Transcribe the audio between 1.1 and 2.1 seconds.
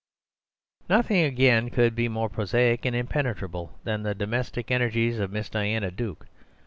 again, could be